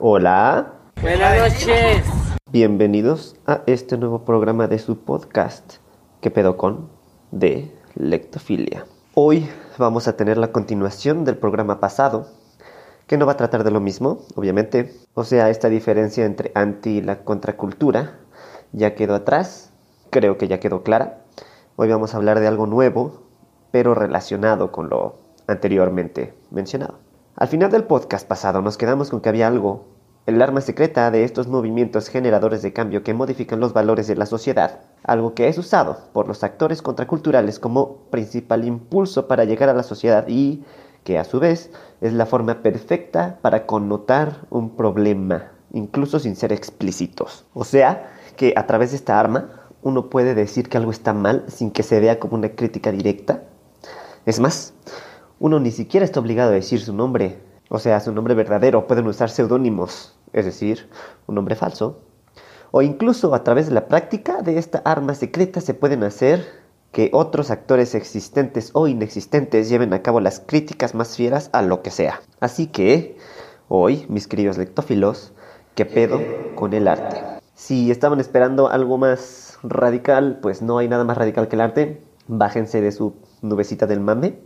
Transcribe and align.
Hola. 0.00 0.74
Buenas 1.02 1.38
noches. 1.38 2.04
Bienvenidos 2.52 3.34
a 3.48 3.62
este 3.66 3.98
nuevo 3.98 4.24
programa 4.24 4.68
de 4.68 4.78
su 4.78 5.00
podcast, 5.00 5.78
que 6.20 6.30
pedo 6.30 6.56
con? 6.56 6.88
De 7.32 7.76
Lectofilia. 7.96 8.86
Hoy 9.14 9.48
vamos 9.76 10.06
a 10.06 10.16
tener 10.16 10.38
la 10.38 10.52
continuación 10.52 11.24
del 11.24 11.36
programa 11.36 11.80
pasado, 11.80 12.28
que 13.08 13.18
no 13.18 13.26
va 13.26 13.32
a 13.32 13.36
tratar 13.36 13.64
de 13.64 13.72
lo 13.72 13.80
mismo, 13.80 14.20
obviamente. 14.36 14.94
O 15.14 15.24
sea, 15.24 15.50
esta 15.50 15.68
diferencia 15.68 16.24
entre 16.24 16.52
anti 16.54 16.98
y 16.98 17.02
la 17.02 17.24
contracultura 17.24 18.20
ya 18.70 18.94
quedó 18.94 19.16
atrás, 19.16 19.72
creo 20.10 20.38
que 20.38 20.46
ya 20.46 20.60
quedó 20.60 20.84
clara. 20.84 21.24
Hoy 21.74 21.88
vamos 21.88 22.14
a 22.14 22.18
hablar 22.18 22.38
de 22.38 22.46
algo 22.46 22.68
nuevo, 22.68 23.24
pero 23.72 23.96
relacionado 23.96 24.70
con 24.70 24.90
lo 24.90 25.16
anteriormente 25.48 26.34
mencionado. 26.52 27.07
Al 27.38 27.46
final 27.46 27.70
del 27.70 27.84
podcast 27.84 28.26
pasado 28.26 28.62
nos 28.62 28.76
quedamos 28.76 29.10
con 29.10 29.20
que 29.20 29.28
había 29.28 29.46
algo, 29.46 29.84
el 30.26 30.42
arma 30.42 30.60
secreta 30.60 31.12
de 31.12 31.22
estos 31.22 31.46
movimientos 31.46 32.08
generadores 32.08 32.62
de 32.62 32.72
cambio 32.72 33.04
que 33.04 33.14
modifican 33.14 33.60
los 33.60 33.72
valores 33.72 34.08
de 34.08 34.16
la 34.16 34.26
sociedad, 34.26 34.80
algo 35.04 35.34
que 35.34 35.46
es 35.46 35.56
usado 35.56 35.98
por 36.12 36.26
los 36.26 36.42
actores 36.42 36.82
contraculturales 36.82 37.60
como 37.60 37.98
principal 38.10 38.64
impulso 38.64 39.28
para 39.28 39.44
llegar 39.44 39.68
a 39.68 39.74
la 39.74 39.84
sociedad 39.84 40.24
y 40.26 40.64
que 41.04 41.16
a 41.16 41.22
su 41.22 41.38
vez 41.38 41.70
es 42.00 42.12
la 42.12 42.26
forma 42.26 42.60
perfecta 42.60 43.38
para 43.40 43.66
connotar 43.66 44.40
un 44.50 44.70
problema, 44.70 45.52
incluso 45.72 46.18
sin 46.18 46.34
ser 46.34 46.52
explícitos. 46.52 47.46
O 47.54 47.62
sea, 47.62 48.10
que 48.34 48.52
a 48.56 48.66
través 48.66 48.90
de 48.90 48.96
esta 48.96 49.20
arma 49.20 49.68
uno 49.82 50.10
puede 50.10 50.34
decir 50.34 50.68
que 50.68 50.76
algo 50.76 50.90
está 50.90 51.12
mal 51.12 51.44
sin 51.46 51.70
que 51.70 51.84
se 51.84 52.00
vea 52.00 52.18
como 52.18 52.34
una 52.34 52.48
crítica 52.48 52.90
directa. 52.90 53.44
Es 54.26 54.40
más, 54.40 54.74
uno 55.40 55.60
ni 55.60 55.70
siquiera 55.70 56.04
está 56.04 56.20
obligado 56.20 56.50
a 56.50 56.54
decir 56.54 56.80
su 56.80 56.92
nombre, 56.92 57.38
o 57.68 57.78
sea, 57.78 58.00
su 58.00 58.12
nombre 58.12 58.34
verdadero, 58.34 58.86
pueden 58.86 59.06
usar 59.06 59.30
seudónimos, 59.30 60.16
es 60.32 60.44
decir, 60.44 60.88
un 61.26 61.36
nombre 61.36 61.54
falso. 61.54 62.00
O 62.70 62.82
incluso 62.82 63.34
a 63.34 63.44
través 63.44 63.68
de 63.68 63.74
la 63.74 63.88
práctica 63.88 64.42
de 64.42 64.58
esta 64.58 64.78
arma 64.84 65.14
secreta 65.14 65.60
se 65.60 65.74
pueden 65.74 66.02
hacer 66.02 66.44
que 66.92 67.10
otros 67.12 67.50
actores 67.50 67.94
existentes 67.94 68.70
o 68.72 68.88
inexistentes 68.88 69.68
lleven 69.68 69.92
a 69.92 70.02
cabo 70.02 70.20
las 70.20 70.40
críticas 70.40 70.94
más 70.94 71.16
fieras 71.16 71.50
a 71.52 71.62
lo 71.62 71.82
que 71.82 71.90
sea. 71.90 72.20
Así 72.40 72.66
que, 72.66 73.16
hoy, 73.68 74.06
mis 74.08 74.26
queridos 74.26 74.58
lectófilos, 74.58 75.32
¿qué 75.74 75.86
pedo 75.86 76.20
con 76.56 76.72
el 76.72 76.88
arte? 76.88 77.22
Si 77.54 77.90
estaban 77.90 78.20
esperando 78.20 78.68
algo 78.68 78.98
más 78.98 79.58
radical, 79.62 80.38
pues 80.42 80.62
no 80.62 80.78
hay 80.78 80.88
nada 80.88 81.04
más 81.04 81.16
radical 81.16 81.48
que 81.48 81.56
el 81.56 81.60
arte. 81.60 82.02
Bájense 82.26 82.80
de 82.80 82.92
su 82.92 83.14
nubecita 83.42 83.86
del 83.86 84.00
mame 84.00 84.38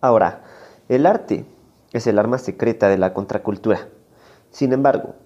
Ahora, 0.00 0.44
el 0.88 1.04
arte 1.04 1.44
es 1.92 2.06
el 2.06 2.18
arma 2.18 2.38
secreta 2.38 2.88
de 2.88 2.96
la 2.96 3.12
contracultura. 3.12 3.88
Sin 4.50 4.72
embargo, 4.72 5.16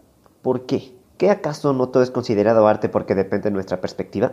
¿por 0.41 0.65
qué? 0.65 0.95
¿Qué 1.19 1.29
acaso 1.29 1.75
no 1.75 1.91
todo 1.91 2.03
es 2.03 2.11
considerado 2.11 2.67
arte 2.67 2.89
porque 2.89 3.15
depende 3.15 3.51
de 3.51 3.51
nuestra 3.51 3.83
perspectiva? 3.83 4.33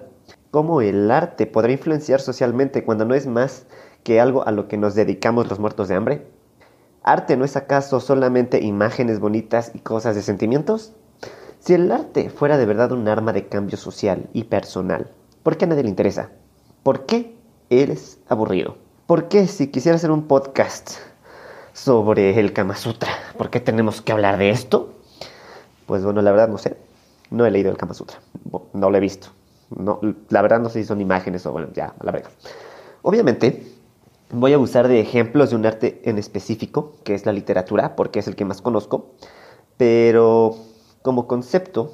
¿Cómo 0.51 0.79
el 0.79 1.11
arte 1.11 1.47
podrá 1.47 1.73
influenciar 1.73 2.21
socialmente 2.21 2.85
cuando 2.85 3.03
no 3.03 3.13
es 3.13 3.27
más 3.27 3.65
que 4.03 4.21
algo 4.21 4.47
a 4.47 4.51
lo 4.51 4.69
que 4.69 4.77
nos 4.77 4.95
dedicamos 4.95 5.49
los 5.49 5.59
muertos 5.59 5.89
de 5.89 5.95
hambre? 5.95 6.27
¿Arte 7.03 7.35
no 7.35 7.43
es 7.43 7.57
acaso 7.57 7.99
solamente 7.99 8.63
imágenes 8.63 9.19
bonitas 9.19 9.71
y 9.73 9.79
cosas 9.79 10.15
de 10.15 10.21
sentimientos? 10.21 10.93
Si 11.59 11.73
el 11.73 11.91
arte 11.91 12.29
fuera 12.29 12.57
de 12.57 12.65
verdad 12.65 12.93
un 12.93 13.09
arma 13.09 13.33
de 13.33 13.47
cambio 13.47 13.77
social 13.77 14.29
y 14.31 14.45
personal, 14.45 15.11
¿por 15.43 15.57
qué 15.57 15.65
a 15.65 15.67
nadie 15.67 15.83
le 15.83 15.89
interesa? 15.89 16.29
¿Por 16.83 17.05
qué 17.05 17.36
eres 17.69 18.19
aburrido? 18.29 18.77
¿Por 19.05 19.27
qué 19.27 19.47
si 19.47 19.67
quisiera 19.67 19.95
hacer 19.95 20.11
un 20.11 20.27
podcast 20.27 20.91
sobre 21.73 22.39
el 22.39 22.53
Kama 22.53 22.75
Sutra, 22.75 23.11
por 23.37 23.49
qué 23.49 23.59
tenemos 23.59 24.01
que 24.01 24.11
hablar 24.11 24.37
de 24.37 24.49
esto? 24.49 24.93
Pues 25.85 26.03
bueno, 26.03 26.21
la 26.21 26.31
verdad 26.31 26.49
no 26.49 26.57
sé. 26.57 26.77
No 27.29 27.45
he 27.45 27.51
leído 27.51 27.71
el 27.71 27.77
Kama 27.77 27.93
Sutra. 27.93 28.19
No 28.73 28.89
lo 28.89 28.97
he 28.97 29.01
visto. 29.01 29.29
No, 29.69 29.99
la 30.29 30.41
verdad 30.41 30.59
no 30.59 30.69
sé 30.69 30.81
si 30.81 30.87
son 30.87 31.01
imágenes 31.01 31.45
o 31.45 31.51
bueno, 31.51 31.69
ya, 31.73 31.93
a 31.99 32.03
la 32.03 32.11
verdad. 32.11 32.31
Obviamente, 33.01 33.73
voy 34.31 34.53
a 34.53 34.59
usar 34.59 34.87
de 34.87 34.99
ejemplos 34.99 35.49
de 35.49 35.55
un 35.55 35.65
arte 35.65 36.01
en 36.05 36.17
específico, 36.17 36.93
que 37.03 37.15
es 37.15 37.25
la 37.25 37.33
literatura, 37.33 37.95
porque 37.95 38.19
es 38.19 38.27
el 38.27 38.35
que 38.35 38.45
más 38.45 38.61
conozco. 38.61 39.11
Pero 39.77 40.55
como 41.01 41.27
concepto, 41.27 41.93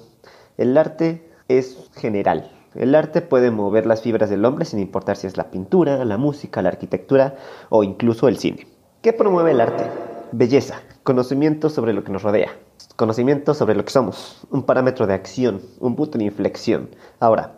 el 0.57 0.77
arte 0.77 1.29
es 1.47 1.89
general. 1.95 2.51
El 2.75 2.95
arte 2.95 3.21
puede 3.21 3.51
mover 3.51 3.85
las 3.85 4.01
fibras 4.01 4.31
del 4.31 4.45
hombre 4.45 4.65
sin 4.65 4.79
importar 4.79 5.15
si 5.15 5.27
es 5.27 5.37
la 5.37 5.51
pintura, 5.51 6.03
la 6.05 6.17
música, 6.17 6.61
la 6.63 6.69
arquitectura 6.69 7.35
o 7.69 7.83
incluso 7.83 8.27
el 8.27 8.37
cine. 8.37 8.65
¿Qué 9.03 9.13
promueve 9.13 9.51
el 9.51 9.61
arte? 9.61 9.85
Belleza, 10.31 10.81
conocimiento 11.03 11.69
sobre 11.69 11.93
lo 11.93 12.03
que 12.03 12.11
nos 12.11 12.23
rodea, 12.23 12.49
conocimiento 12.95 13.53
sobre 13.53 13.75
lo 13.75 13.85
que 13.85 13.91
somos, 13.91 14.47
un 14.49 14.63
parámetro 14.63 15.05
de 15.05 15.13
acción, 15.13 15.61
un 15.79 15.95
punto 15.95 16.17
de 16.17 16.23
inflexión. 16.23 16.89
Ahora, 17.19 17.53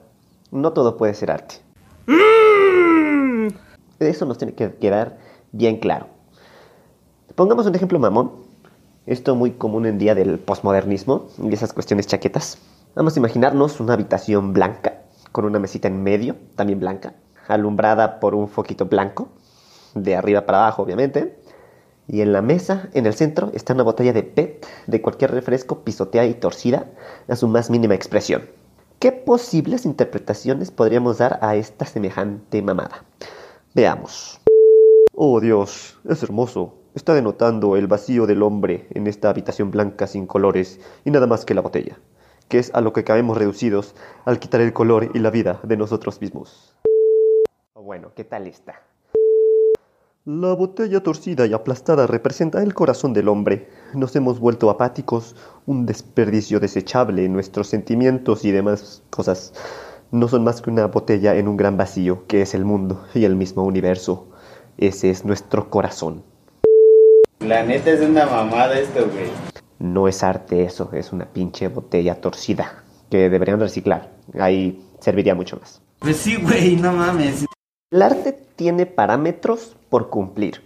no 0.52 0.74
todo 0.74 0.98
puede 0.98 1.14
ser 1.14 1.32
arte. 1.32 1.56
Mm. 2.08 3.48
Eso 4.00 4.26
nos 4.26 4.38
tiene 4.38 4.54
que 4.54 4.76
quedar 4.76 5.18
bien 5.54 5.78
claro. 5.78 6.08
Pongamos 7.36 7.66
un 7.68 7.76
ejemplo 7.76 8.00
mamón. 8.00 8.32
Esto 9.06 9.36
muy 9.36 9.52
común 9.52 9.86
en 9.86 9.98
día 9.98 10.14
del 10.16 10.40
posmodernismo 10.40 11.28
y 11.42 11.54
esas 11.54 11.72
cuestiones 11.72 12.08
chaquetas. 12.08 12.58
Vamos 12.96 13.16
a 13.16 13.20
imaginarnos 13.20 13.80
una 13.80 13.94
habitación 13.94 14.52
blanca 14.52 14.95
con 15.36 15.44
una 15.44 15.60
mesita 15.60 15.90
en 15.90 16.02
medio, 16.02 16.38
también 16.56 16.80
blanca, 16.80 17.14
alumbrada 17.50 18.22
por 18.22 18.36
un 18.36 18.48
foquito 18.48 18.86
blanco, 18.86 19.28
de 19.94 20.16
arriba 20.16 20.46
para 20.46 20.60
abajo 20.60 20.84
obviamente. 20.84 21.38
Y 22.08 22.22
en 22.22 22.32
la 22.32 22.42
mesa, 22.42 22.88
en 22.94 23.06
el 23.06 23.16
centro, 23.16 23.52
está 23.54 23.74
una 23.74 23.84
botella 23.84 24.14
de 24.14 24.24
PET 24.24 24.66
de 24.88 25.02
cualquier 25.02 25.32
refresco 25.32 25.84
pisoteada 25.84 26.26
y 26.26 26.36
torcida 26.36 26.86
a 27.28 27.36
su 27.36 27.50
más 27.50 27.70
mínima 27.70 27.96
expresión. 27.96 28.44
¿Qué 28.98 29.12
posibles 29.12 29.86
interpretaciones 29.86 30.72
podríamos 30.72 31.18
dar 31.18 31.38
a 31.42 31.58
esta 31.58 31.86
semejante 31.86 32.62
mamada? 32.62 33.04
Veamos. 33.74 34.40
Oh 35.14 35.42
Dios, 35.42 36.00
es 36.08 36.24
hermoso. 36.24 36.76
Está 36.94 37.14
denotando 37.14 37.76
el 37.76 37.88
vacío 37.88 38.26
del 38.26 38.42
hombre 38.42 38.88
en 38.92 39.06
esta 39.08 39.32
habitación 39.32 39.70
blanca 39.70 40.08
sin 40.08 40.28
colores 40.28 40.80
y 41.04 41.12
nada 41.12 41.28
más 41.28 41.44
que 41.44 41.56
la 41.56 41.60
botella 41.60 42.00
que 42.48 42.60
es 42.60 42.72
a 42.74 42.82
lo 42.82 42.94
que 42.94 43.04
caemos 43.04 43.38
reducidos 43.38 43.96
al 44.26 44.40
quitar 44.40 44.62
el 44.62 44.74
color 44.74 45.12
y 45.14 45.20
la 45.20 45.30
vida 45.30 45.60
de 45.64 45.78
nosotros 45.78 46.22
mismos. 46.22 46.76
Bueno, 47.74 48.12
¿qué 48.16 48.24
tal 48.24 48.48
está? 48.48 48.82
La 50.26 50.54
botella 50.54 51.04
torcida 51.04 51.46
y 51.46 51.54
aplastada 51.54 52.08
representa 52.08 52.64
el 52.64 52.74
corazón 52.74 53.14
del 53.14 53.28
hombre. 53.28 53.70
Nos 53.94 54.16
hemos 54.16 54.40
vuelto 54.40 54.72
apáticos, 54.72 55.36
un 55.68 55.86
desperdicio 55.86 56.60
desechable, 56.60 57.30
nuestros 57.30 57.68
sentimientos 57.68 58.44
y 58.44 58.52
demás 58.52 59.04
cosas 59.12 59.54
no 60.12 60.28
son 60.28 60.44
más 60.44 60.62
que 60.62 60.70
una 60.70 60.88
botella 60.88 61.36
en 61.36 61.48
un 61.48 61.58
gran 61.58 61.78
vacío 61.78 62.26
que 62.28 62.42
es 62.42 62.56
el 62.56 62.66
mundo 62.66 63.06
y 63.14 63.26
el 63.26 63.36
mismo 63.36 63.64
universo. 63.64 64.28
Ese 64.78 65.10
es 65.10 65.26
nuestro 65.26 65.70
corazón. 65.70 66.24
La 67.40 67.64
neta 67.64 67.92
es 67.92 68.02
una 68.02 68.26
mamada 68.26 68.80
esto, 68.80 69.06
güey. 69.06 69.30
No 69.80 70.08
es 70.08 70.24
arte 70.24 70.64
eso, 70.64 70.90
es 70.94 71.12
una 71.12 71.26
pinche 71.26 71.68
botella 71.68 72.22
torcida 72.22 72.84
que 73.10 73.30
deberían 73.30 73.60
reciclar. 73.60 74.12
Ahí 74.40 74.84
serviría 75.00 75.36
mucho 75.36 75.58
más. 75.58 75.82
Pues 76.00 76.18
sí, 76.18 76.38
güey, 76.42 76.76
no 76.76 76.94
mames. 76.94 77.46
El 77.92 78.02
arte 78.02 78.34
tiene 78.56 78.86
parámetros 78.86 79.76
por 79.90 80.10
cumplir. 80.10 80.62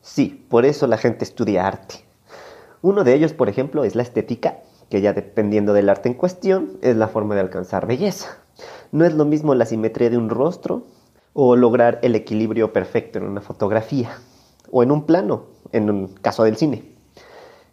Sí, 0.00 0.44
por 0.48 0.64
eso 0.64 0.86
la 0.86 0.98
gente 0.98 1.24
estudia 1.24 1.66
arte. 1.66 2.04
Uno 2.80 3.04
de 3.04 3.14
ellos, 3.14 3.32
por 3.32 3.48
ejemplo, 3.48 3.84
es 3.84 3.94
la 3.94 4.02
estética, 4.02 4.58
que 4.88 5.00
ya 5.00 5.12
dependiendo 5.12 5.72
del 5.72 5.88
arte 5.88 6.08
en 6.08 6.14
cuestión, 6.14 6.78
es 6.80 6.96
la 6.96 7.08
forma 7.08 7.34
de 7.34 7.42
alcanzar 7.42 7.86
belleza. 7.86 8.38
No 8.92 9.04
es 9.04 9.14
lo 9.14 9.24
mismo 9.24 9.54
la 9.54 9.66
simetría 9.66 10.10
de 10.10 10.16
un 10.16 10.30
rostro 10.30 10.86
o 11.32 11.56
lograr 11.56 11.98
el 12.02 12.14
equilibrio 12.14 12.72
perfecto 12.72 13.18
en 13.18 13.24
una 13.24 13.40
fotografía 13.40 14.10
o 14.70 14.82
en 14.82 14.90
un 14.90 15.04
plano, 15.04 15.44
en 15.72 15.90
un 15.90 16.08
caso 16.08 16.44
del 16.44 16.56
cine. 16.56 16.94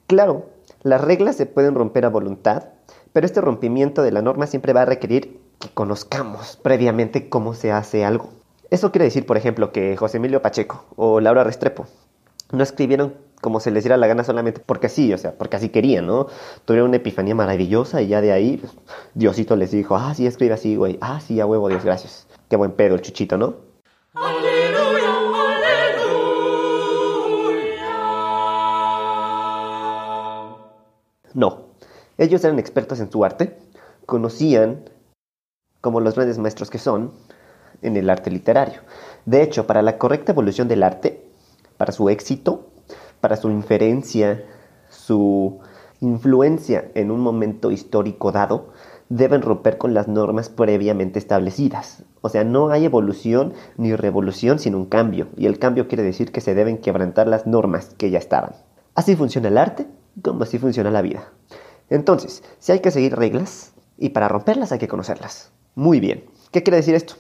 Claro, 0.08 0.48
las 0.86 1.02
reglas 1.02 1.36
se 1.36 1.48
pueden 1.48 1.74
romper 1.74 2.06
a 2.06 2.10
voluntad, 2.10 2.66
pero 3.12 3.26
este 3.26 3.42
rompimiento 3.42 4.04
de 4.04 4.12
la 4.12 4.22
norma 4.22 4.46
siempre 4.46 4.72
va 4.72 4.84
a 4.84 4.86
requerir 4.86 5.42
que 5.60 5.70
conozcamos 5.70 6.60
previamente 6.62 7.28
cómo 7.28 7.56
se 7.56 7.72
hace 7.72 8.06
algo. 8.06 8.30
Eso 8.70 8.92
quiere 8.92 9.06
decir, 9.06 9.26
por 9.26 9.36
ejemplo, 9.36 9.72
que 9.72 9.98
José 9.98 10.18
Emilio 10.18 10.44
Pacheco 10.44 10.86
o 10.96 11.20
Laura 11.22 11.44
Restrepo 11.44 11.88
no 12.52 12.62
escribieron 12.62 13.16
como 13.42 13.60
se 13.60 13.72
les 13.72 13.84
diera 13.84 13.98
la 13.98 14.06
gana 14.06 14.24
solamente 14.24 14.62
porque 14.64 14.88
sí, 14.88 15.12
o 15.12 15.18
sea, 15.18 15.36
porque 15.36 15.56
así 15.56 15.70
querían, 15.70 16.06
¿no? 16.06 16.28
Tuvieron 16.66 16.90
una 16.90 16.98
epifanía 16.98 17.34
maravillosa 17.34 18.04
y 18.04 18.08
ya 18.08 18.22
de 18.22 18.32
ahí 18.32 18.58
pues, 18.58 18.72
Diosito 19.16 19.56
les 19.56 19.72
dijo, 19.72 19.96
ah, 19.96 20.14
sí, 20.14 20.28
escribe 20.28 20.54
así, 20.54 20.76
güey, 20.76 21.00
ah, 21.02 21.20
sí, 21.20 21.40
a 21.40 21.48
huevo, 21.48 21.68
Dios, 21.68 21.84
gracias. 21.84 22.28
Qué 22.48 22.58
buen 22.58 22.74
pedo 22.74 22.94
el 22.94 23.02
chuchito, 23.02 23.40
¿no? 23.40 23.56
No, 31.36 31.66
ellos 32.18 32.44
eran 32.44 32.58
expertos 32.58 33.00
en 33.00 33.12
su 33.12 33.24
arte, 33.24 33.60
conocían, 34.08 34.90
como 35.82 36.00
los 36.00 36.16
grandes 36.16 36.40
maestros 36.40 36.72
que 36.72 36.80
son, 36.80 37.12
en 37.84 37.96
el 37.96 38.10
arte 38.10 38.32
literario. 38.32 38.82
De 39.26 39.44
hecho, 39.44 39.68
para 39.68 39.84
la 39.84 40.00
correcta 40.00 40.32
evolución 40.32 40.68
del 40.68 40.82
arte, 40.82 41.30
para 41.78 41.92
su 41.92 42.10
éxito, 42.10 42.72
para 43.22 43.38
su 43.38 43.52
inferencia 43.52 44.44
su 44.90 45.60
influencia 46.02 46.92
en 46.96 47.12
un 47.12 47.20
momento 47.20 47.72
histórico 47.72 48.32
dado, 48.32 48.70
deben 49.10 49.42
romper 49.42 49.78
con 49.78 49.94
las 49.94 50.08
normas 50.08 50.50
previamente 50.50 51.20
establecidas. 51.20 52.04
O 52.22 52.30
sea, 52.30 52.44
no 52.44 52.70
hay 52.70 52.86
evolución 52.86 53.54
ni 53.78 53.96
revolución 53.96 54.58
sin 54.60 54.74
un 54.76 54.86
cambio, 54.86 55.28
y 55.38 55.46
el 55.46 55.60
cambio 55.60 55.88
quiere 55.88 56.04
decir 56.04 56.32
que 56.32 56.42
se 56.42 56.56
deben 56.56 56.80
quebrantar 56.80 57.28
las 57.28 57.46
normas 57.46 57.94
que 57.98 58.10
ya 58.10 58.18
estaban. 58.18 58.54
Así 58.96 59.16
funciona 59.16 59.50
el 59.50 59.58
arte, 59.58 59.86
como 60.22 60.44
así 60.44 60.58
funciona 60.58 60.92
la 60.92 61.02
vida. 61.02 61.32
Entonces, 61.90 62.44
si 62.60 62.72
hay 62.72 62.80
que 62.80 62.92
seguir 62.92 63.16
reglas, 63.16 63.74
y 63.98 64.10
para 64.10 64.28
romperlas 64.28 64.72
hay 64.72 64.80
que 64.80 64.88
conocerlas. 64.88 65.52
Muy 65.76 66.00
bien. 66.00 66.26
¿Qué 66.52 66.64
quiere 66.64 66.78
decir 66.78 66.96
esto? 66.96 67.16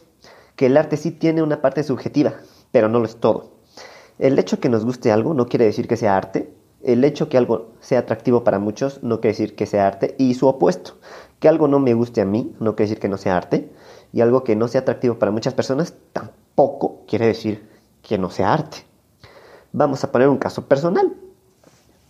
Que 0.55 0.67
el 0.67 0.77
arte 0.77 0.97
sí 0.97 1.11
tiene 1.11 1.43
una 1.43 1.61
parte 1.61 1.83
subjetiva, 1.83 2.33
pero 2.71 2.89
no 2.89 2.99
lo 2.99 3.05
es 3.05 3.17
todo. 3.17 3.51
El 4.19 4.39
hecho 4.39 4.59
que 4.59 4.69
nos 4.69 4.85
guste 4.85 5.11
algo 5.11 5.33
no 5.33 5.47
quiere 5.47 5.65
decir 5.65 5.87
que 5.87 5.97
sea 5.97 6.15
arte. 6.15 6.53
El 6.83 7.03
hecho 7.03 7.29
que 7.29 7.37
algo 7.37 7.71
sea 7.79 7.99
atractivo 7.99 8.43
para 8.43 8.59
muchos 8.59 9.03
no 9.03 9.19
quiere 9.19 9.33
decir 9.33 9.55
que 9.55 9.65
sea 9.65 9.87
arte. 9.87 10.15
Y 10.17 10.33
su 10.35 10.47
opuesto, 10.47 10.93
que 11.39 11.49
algo 11.49 11.67
no 11.67 11.79
me 11.79 11.93
guste 11.93 12.21
a 12.21 12.25
mí 12.25 12.55
no 12.59 12.75
quiere 12.75 12.89
decir 12.89 13.01
que 13.01 13.09
no 13.09 13.17
sea 13.17 13.37
arte. 13.37 13.69
Y 14.13 14.21
algo 14.21 14.43
que 14.43 14.55
no 14.55 14.67
sea 14.67 14.81
atractivo 14.81 15.19
para 15.19 15.31
muchas 15.31 15.53
personas 15.53 15.95
tampoco 16.13 17.01
quiere 17.07 17.27
decir 17.27 17.67
que 18.01 18.17
no 18.17 18.29
sea 18.29 18.53
arte. 18.53 18.77
Vamos 19.73 20.03
a 20.03 20.11
poner 20.11 20.29
un 20.29 20.37
caso 20.37 20.67
personal. 20.67 21.13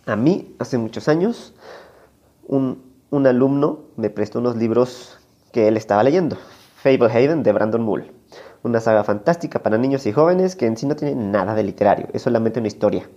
A 0.05 0.15
mí, 0.15 0.55
hace 0.59 0.77
muchos 0.77 1.07
años, 1.07 1.55
un, 2.47 2.83
un 3.09 3.25
alumno 3.25 3.79
me 3.95 4.11
prestó 4.11 4.37
unos 4.37 4.55
libros 4.55 5.17
que 5.51 5.67
él 5.67 5.77
estaba 5.77 6.03
leyendo. 6.03 6.37
Fablehaven 6.75 7.41
de 7.41 7.51
Brandon 7.51 7.81
Mull. 7.81 8.11
Una 8.61 8.79
saga 8.81 9.03
fantástica 9.03 9.63
para 9.63 9.79
niños 9.79 10.05
y 10.05 10.11
jóvenes 10.11 10.55
que 10.55 10.67
en 10.67 10.77
sí 10.77 10.85
no 10.85 10.95
tiene 10.95 11.15
nada 11.15 11.55
de 11.55 11.63
literario, 11.63 12.07
es 12.13 12.21
solamente 12.21 12.59
una 12.59 12.67
historia. 12.67 13.09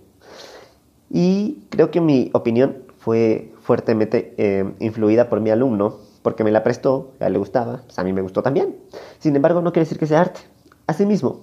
Y 1.11 1.65
creo 1.69 1.91
que 1.91 2.01
mi 2.01 2.31
opinión 2.33 2.77
fue 2.97 3.53
fuertemente 3.61 4.33
eh, 4.37 4.73
influida 4.79 5.29
por 5.29 5.41
mi 5.41 5.51
alumno, 5.51 5.97
porque 6.23 6.43
me 6.43 6.51
la 6.51 6.63
prestó, 6.63 7.11
a 7.19 7.27
él 7.27 7.33
le 7.33 7.39
gustaba, 7.39 7.81
pues 7.85 7.99
a 7.99 8.03
mí 8.03 8.13
me 8.13 8.21
gustó 8.21 8.41
también. 8.41 8.75
Sin 9.19 9.35
embargo, 9.35 9.61
no 9.61 9.71
quiere 9.71 9.85
decir 9.85 9.99
que 9.99 10.07
sea 10.07 10.21
arte. 10.21 10.39
Asimismo, 10.87 11.41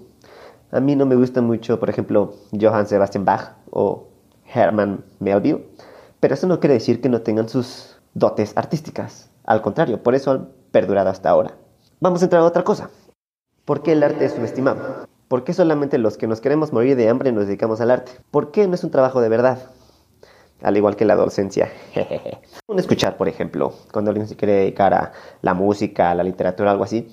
a 0.73 0.81
mí 0.81 0.97
no 0.97 1.07
me 1.07 1.15
gusta 1.15 1.41
mucho, 1.41 1.79
por 1.79 1.89
ejemplo, 1.89 2.35
Johann 2.61 2.89
Sebastian 2.89 3.25
Bach 3.25 3.55
o 3.71 4.09
Hermann 4.53 5.05
Melville, 5.21 5.67
pero 6.21 6.35
eso 6.35 6.47
no 6.47 6.61
quiere 6.61 6.75
decir 6.75 7.01
que 7.01 7.09
no 7.09 7.23
tengan 7.23 7.49
sus 7.49 7.97
dotes 8.15 8.57
artísticas. 8.57 9.31
Al 9.45 9.63
contrario, 9.63 10.03
por 10.03 10.15
eso 10.15 10.31
han 10.31 10.49
perdurado 10.71 11.11
hasta 11.11 11.31
ahora. 11.31 11.55
Vamos 12.01 12.21
a 12.21 12.25
entrar 12.25 12.43
a 12.43 12.47
otra 12.47 12.65
cosa. 12.65 12.91
¿Por 13.65 13.83
qué 13.83 13.93
el 13.93 14.03
arte 14.03 14.25
es 14.25 14.33
subestimado? 14.33 15.07
¿Por 15.29 15.45
qué 15.45 15.53
solamente 15.53 15.99
los 15.99 16.17
que 16.17 16.27
nos 16.27 16.41
queremos 16.41 16.73
morir 16.73 16.97
de 16.97 17.09
hambre 17.09 17.33
nos 17.33 17.47
dedicamos 17.47 17.81
al 17.81 17.91
arte? 17.91 18.13
¿Por 18.31 18.53
qué 18.53 18.69
no 18.69 18.75
es 18.75 18.85
un 18.85 18.91
trabajo 18.91 19.21
de 19.21 19.29
verdad? 19.29 19.59
Al 20.63 20.77
igual 20.77 20.97
que 20.97 21.05
la 21.05 21.17
docencia. 21.17 21.71
un 22.69 22.79
escuchar, 22.79 23.17
por 23.17 23.29
ejemplo, 23.29 23.75
cuando 23.93 24.11
alguien 24.11 24.29
se 24.29 24.37
quiere 24.37 24.55
dedicar 24.55 24.95
a 24.95 25.13
la 25.43 25.55
música, 25.55 26.11
a 26.11 26.15
la 26.15 26.23
literatura, 26.23 26.71
algo 26.71 26.85
así, 26.85 27.09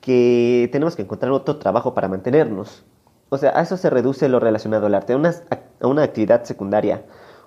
que 0.00 0.68
tenemos 0.72 0.96
que 0.96 1.02
encontrar 1.02 1.30
otro 1.32 1.56
trabajo 1.56 1.94
para 1.94 2.08
mantenernos. 2.08 2.84
O 3.32 3.38
sea, 3.38 3.58
a 3.58 3.62
eso 3.62 3.78
se 3.78 3.88
reduce 3.88 4.28
lo 4.28 4.40
relacionado 4.40 4.84
al 4.84 4.94
arte, 4.94 5.14
a 5.14 5.86
una, 5.86 6.02
actividad 6.02 6.44
secundaria, 6.44 7.02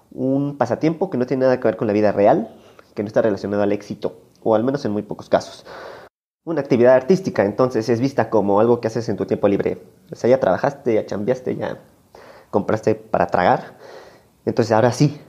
un 0.10 0.58
pasatiempo 0.58 1.12
que 1.12 1.20
no 1.20 1.28
tiene 1.28 1.42
nada 1.42 1.60
que 1.60 1.68
ver 1.68 1.78
con 1.78 1.86
la 1.86 1.94
vida 1.94 2.12
real, 2.12 2.50
que 2.96 3.04
no 3.04 3.08
está 3.08 3.22
relacionado 3.22 3.62
al 3.62 3.72
éxito, 3.72 4.18
o 4.42 4.56
al 4.56 4.64
menos 4.64 4.84
en 4.86 4.94
muy 4.94 5.04
pocos 5.04 5.30
casos 5.30 5.64
una 6.44 6.62
actividad 6.62 6.94
artística, 6.94 7.44
entonces 7.44 7.90
es 7.90 8.00
vista 8.00 8.30
como 8.30 8.60
algo 8.60 8.80
que 8.80 8.88
haces 8.88 9.10
en 9.10 9.18
tu 9.18 9.26
tiempo 9.26 9.48
libre. 9.48 9.80
O 10.12 10.16
sea, 10.16 10.30
ya 10.30 10.40
trabajaste, 10.40 10.94
ya 10.94 11.06
chambeaste, 11.06 11.56
ya 11.56 11.80
compraste 12.52 12.94
para 12.94 13.28
tragar. 13.28 13.78
Entonces 14.46 14.72
ahora 14.72 14.92
sí, 14.92 15.20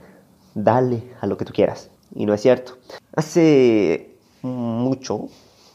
dale 0.53 1.03
a 1.19 1.25
lo 1.25 1.37
que 1.37 1.45
tú 1.45 1.53
quieras. 1.53 1.89
Y 2.13 2.27
no 2.27 2.35
es 2.35 2.41
cierto. 2.41 2.77
Hace 3.15 4.15
mucho, 4.43 5.29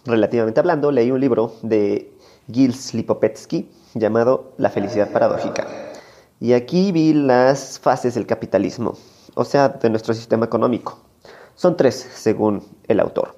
relativamente 0.06 0.61
hablando, 0.61 0.93
leí 0.93 1.11
un 1.11 1.20
libro 1.20 1.55
de 1.62 2.12
Gilles 2.49 2.94
Lipopetsky 2.94 3.69
llamado 3.94 4.52
La 4.56 4.70
felicidad 4.70 5.10
paradójica. 5.10 5.66
Y 6.40 6.54
aquí 6.54 6.92
vi 6.92 7.12
las 7.12 7.78
fases 7.78 8.14
del 8.14 8.26
capitalismo, 8.26 8.94
o 9.34 9.44
sea, 9.44 9.68
de 9.68 9.90
nuestro 9.90 10.14
sistema 10.14 10.46
económico. 10.46 10.98
Son 11.54 11.76
tres, 11.76 12.08
según 12.14 12.64
el 12.88 13.00
autor. 13.00 13.36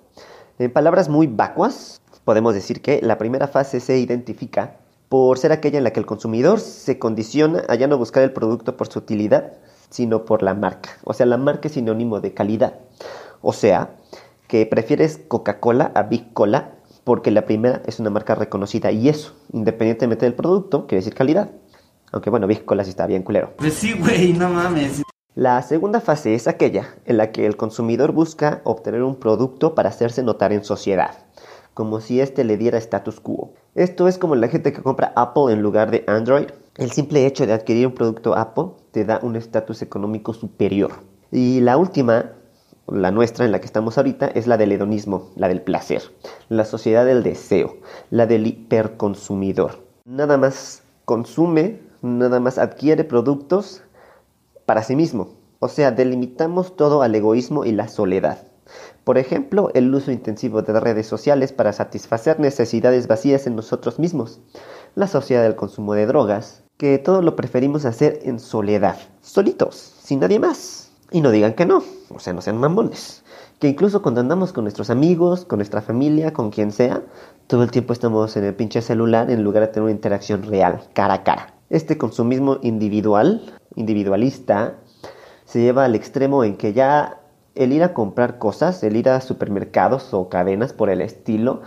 En 0.58 0.72
palabras 0.72 1.08
muy 1.08 1.26
vacuas, 1.26 2.00
podemos 2.24 2.54
decir 2.54 2.80
que 2.80 3.00
la 3.02 3.18
primera 3.18 3.48
fase 3.48 3.80
se 3.80 3.98
identifica 3.98 4.76
por 5.08 5.38
ser 5.38 5.52
aquella 5.52 5.78
en 5.78 5.84
la 5.84 5.92
que 5.92 6.00
el 6.00 6.06
consumidor 6.06 6.60
se 6.60 6.98
condiciona 6.98 7.62
a 7.68 7.74
ya 7.74 7.86
no 7.86 7.98
buscar 7.98 8.22
el 8.22 8.32
producto 8.32 8.76
por 8.76 8.88
su 8.88 9.00
utilidad, 9.00 9.52
sino 9.90 10.24
por 10.24 10.42
la 10.42 10.54
marca. 10.54 10.90
O 11.04 11.12
sea, 11.12 11.26
la 11.26 11.36
marca 11.36 11.68
es 11.68 11.74
sinónimo 11.74 12.20
de 12.20 12.34
calidad. 12.34 12.74
O 13.42 13.52
sea, 13.52 13.90
que 14.48 14.66
prefieres 14.66 15.20
Coca-Cola 15.28 15.92
a 15.94 16.04
Big 16.04 16.32
Cola 16.32 16.73
porque 17.04 17.30
la 17.30 17.44
primera 17.44 17.82
es 17.86 18.00
una 18.00 18.10
marca 18.10 18.34
reconocida 18.34 18.90
y 18.90 19.08
eso, 19.08 19.34
independientemente 19.52 20.24
del 20.24 20.34
producto, 20.34 20.86
quiere 20.86 21.00
decir 21.00 21.14
calidad. 21.14 21.50
Aunque 22.12 22.30
bueno, 22.30 22.48
Cola 22.64 22.84
sí 22.84 22.90
está 22.90 23.06
bien 23.06 23.22
culero. 23.22 23.52
Pues 23.56 23.74
sí, 23.74 23.92
güey, 23.92 24.32
no 24.32 24.48
mames. 24.48 25.02
La 25.34 25.60
segunda 25.62 26.00
fase 26.00 26.34
es 26.34 26.46
aquella 26.46 26.94
en 27.06 27.16
la 27.16 27.32
que 27.32 27.44
el 27.44 27.56
consumidor 27.56 28.12
busca 28.12 28.60
obtener 28.62 29.02
un 29.02 29.16
producto 29.16 29.74
para 29.74 29.88
hacerse 29.88 30.22
notar 30.22 30.52
en 30.52 30.62
sociedad, 30.62 31.18
como 31.74 32.00
si 32.00 32.20
éste 32.20 32.44
le 32.44 32.56
diera 32.56 32.78
status 32.78 33.18
quo. 33.18 33.52
Esto 33.74 34.06
es 34.06 34.16
como 34.16 34.36
la 34.36 34.46
gente 34.46 34.72
que 34.72 34.80
compra 34.80 35.12
Apple 35.16 35.52
en 35.52 35.60
lugar 35.60 35.90
de 35.90 36.04
Android. 36.06 36.46
El 36.76 36.92
simple 36.92 37.26
hecho 37.26 37.46
de 37.46 37.52
adquirir 37.52 37.88
un 37.88 37.94
producto 37.94 38.36
Apple 38.36 38.66
te 38.92 39.04
da 39.04 39.18
un 39.22 39.34
estatus 39.34 39.82
económico 39.82 40.32
superior. 40.34 40.92
Y 41.32 41.60
la 41.62 41.76
última, 41.78 42.30
la 42.88 43.10
nuestra 43.10 43.44
en 43.44 43.52
la 43.52 43.60
que 43.60 43.66
estamos 43.66 43.96
ahorita, 43.96 44.26
es 44.28 44.46
la 44.46 44.56
del 44.56 44.72
hedonismo, 44.72 45.30
la 45.36 45.48
del 45.48 45.62
placer, 45.62 46.02
la 46.48 46.64
sociedad 46.64 47.04
del 47.04 47.22
deseo, 47.22 47.76
la 48.10 48.26
del 48.26 48.46
hiperconsumidor. 48.46 49.82
Nada 50.04 50.36
más 50.36 50.82
consume, 51.04 51.80
nada 52.02 52.40
más 52.40 52.58
adquiere 52.58 53.04
productos 53.04 53.82
para 54.66 54.82
sí 54.82 54.96
mismo. 54.96 55.34
O 55.60 55.68
sea, 55.68 55.92
delimitamos 55.92 56.76
todo 56.76 57.02
al 57.02 57.14
egoísmo 57.14 57.64
y 57.64 57.72
la 57.72 57.88
soledad. 57.88 58.46
Por 59.04 59.18
ejemplo, 59.18 59.70
el 59.74 59.94
uso 59.94 60.10
intensivo 60.10 60.62
de 60.62 60.78
redes 60.78 61.06
sociales 61.06 61.52
para 61.52 61.72
satisfacer 61.72 62.40
necesidades 62.40 63.06
vacías 63.06 63.46
en 63.46 63.56
nosotros 63.56 63.98
mismos. 63.98 64.40
La 64.94 65.06
sociedad 65.06 65.42
del 65.42 65.56
consumo 65.56 65.94
de 65.94 66.06
drogas, 66.06 66.64
que 66.78 66.98
todo 66.98 67.22
lo 67.22 67.36
preferimos 67.36 67.84
hacer 67.84 68.20
en 68.22 68.38
soledad, 68.38 68.96
solitos, 69.20 69.94
sin 70.02 70.20
nadie 70.20 70.38
más. 70.38 70.83
Y 71.14 71.20
no 71.20 71.30
digan 71.30 71.54
que 71.54 71.64
no, 71.64 71.80
o 72.10 72.18
sea, 72.18 72.32
no 72.32 72.40
sean 72.40 72.58
mamones. 72.58 73.22
Que 73.60 73.68
incluso 73.68 74.02
cuando 74.02 74.20
andamos 74.20 74.52
con 74.52 74.64
nuestros 74.64 74.90
amigos, 74.90 75.44
con 75.44 75.60
nuestra 75.60 75.80
familia, 75.80 76.32
con 76.32 76.50
quien 76.50 76.72
sea, 76.72 77.02
todo 77.46 77.62
el 77.62 77.70
tiempo 77.70 77.92
estamos 77.92 78.36
en 78.36 78.42
el 78.42 78.52
pinche 78.52 78.82
celular 78.82 79.30
en 79.30 79.44
lugar 79.44 79.62
de 79.62 79.68
tener 79.68 79.84
una 79.84 79.92
interacción 79.92 80.42
real, 80.42 80.82
cara 80.92 81.14
a 81.14 81.22
cara. 81.22 81.54
Este 81.70 81.96
consumismo 81.98 82.58
individual 82.62 83.42
individualista 83.76 84.74
se 85.44 85.60
lleva 85.60 85.84
al 85.84 85.94
extremo 85.94 86.42
en 86.42 86.56
que 86.56 86.72
ya 86.72 87.20
el 87.54 87.72
ir 87.72 87.84
a 87.84 87.94
comprar 87.94 88.38
cosas, 88.38 88.82
el 88.82 88.96
ir 88.96 89.08
a 89.08 89.20
supermercados 89.20 90.12
o 90.14 90.28
cadenas 90.28 90.72
por 90.72 90.90
el 90.90 91.00
estilo, 91.00 91.62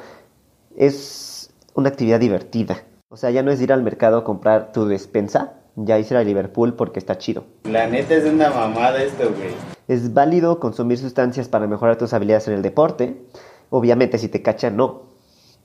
es 0.75 1.51
una 1.73 1.87
actividad 1.87 2.19
divertida. 2.19 2.83
O 3.07 3.15
sea, 3.15 3.31
ya 3.31 3.43
no 3.43 3.51
es 3.51 3.61
ir 3.61 3.71
al 3.71 3.81
mercado 3.81 4.17
a 4.17 4.23
comprar 4.25 4.73
tu 4.73 4.87
despensa, 4.87 5.53
ya 5.77 5.97
es 5.97 6.09
ir 6.09 6.17
a 6.17 6.23
Liverpool 6.23 6.73
porque 6.73 6.99
está 6.99 7.17
chido. 7.17 7.45
La 7.63 7.87
neta 7.87 8.15
es 8.15 8.25
una 8.25 8.49
mamada 8.49 9.01
esto, 9.01 9.29
güey. 9.29 9.51
Es 9.87 10.13
válido 10.13 10.59
consumir 10.59 10.97
sustancias 10.97 11.47
para 11.47 11.67
mejorar 11.67 11.97
tus 11.97 12.13
habilidades 12.13 12.47
en 12.47 12.55
el 12.55 12.61
deporte. 12.63 13.21
Obviamente, 13.69 14.17
si 14.17 14.27
te 14.27 14.41
cachan, 14.41 14.75
no. 14.75 15.03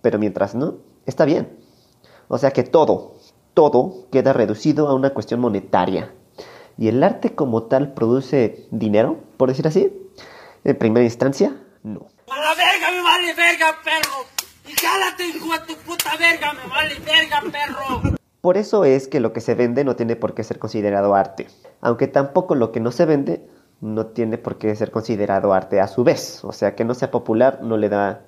Pero 0.03 0.19
mientras 0.19 0.55
no, 0.55 0.77
está 1.07 1.25
bien. 1.25 1.59
O 2.29 2.39
sea 2.39 2.51
que 2.51 2.63
todo, 2.63 3.15
todo 3.55 4.07
queda 4.13 4.33
reducido 4.33 4.89
a 4.89 4.95
una 4.95 5.11
cuestión 5.11 5.41
monetaria. 5.41 6.13
¿Y 6.77 6.89
el 6.89 7.03
arte 7.03 7.35
como 7.35 7.65
tal 7.65 7.95
produce 7.95 8.67
dinero, 8.71 9.19
por 9.37 9.49
decir 9.49 9.67
así? 9.67 9.93
En 10.65 10.77
primera 10.77 11.05
instancia, 11.05 11.57
no. 11.83 12.07
¡A 12.29 12.39
la 12.39 12.55
verga 12.55 12.91
me 12.91 13.03
vale 13.03 13.35
verga, 13.35 13.77
perro! 13.83 14.27
¡Y 14.69 14.73
jálate, 14.73 15.27
hijo 15.27 15.53
de 15.53 15.59
tu 15.67 15.75
puta 15.83 16.17
verga! 16.17 16.53
¡Me 16.53 16.71
vale 16.71 16.95
verga, 17.01 17.43
perro! 17.51 18.12
Por 18.43 18.57
eso 18.57 18.85
es 18.85 19.07
que 19.07 19.21
lo 19.21 19.33
que 19.33 19.41
se 19.41 19.55
vende 19.55 19.85
no 19.85 19.95
tiene 19.95 20.17
por 20.17 20.35
qué 20.35 20.43
ser 20.43 20.59
considerado 20.59 21.15
arte, 21.15 21.47
aunque 21.81 22.09
tampoco 22.09 22.57
lo 22.57 22.73
que 22.73 22.81
no 22.81 22.91
se 22.91 23.05
vende 23.05 23.49
no 23.81 24.07
tiene 24.07 24.37
por 24.37 24.59
qué 24.59 24.75
ser 24.75 24.91
considerado 24.91 25.53
arte 25.53 25.81
a 25.81 25.87
su 25.87 26.03
vez, 26.03 26.43
o 26.43 26.51
sea 26.51 26.75
que 26.75 26.85
no 26.85 26.95
sea 26.95 27.13
popular 27.13 27.61
no 27.63 27.77
le 27.77 27.89
da 27.89 28.25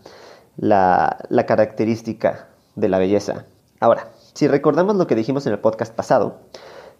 la, 0.56 1.18
característica 1.48 2.46
de 2.76 2.88
la 2.88 3.00
belleza. 3.00 3.46
Ahora, 3.80 4.06
si 4.34 4.46
recordamos 4.46 4.94
lo 4.94 5.08
que 5.08 5.16
dijimos 5.16 5.48
en 5.48 5.52
el 5.52 5.58
podcast 5.58 5.92
pasado, 5.92 6.42